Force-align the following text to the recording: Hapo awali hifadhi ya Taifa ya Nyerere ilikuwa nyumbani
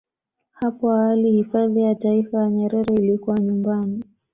Hapo 0.51 0.91
awali 0.91 1.31
hifadhi 1.31 1.81
ya 1.81 1.95
Taifa 1.95 2.37
ya 2.41 2.49
Nyerere 2.49 2.95
ilikuwa 2.95 3.37
nyumbani 3.39 4.03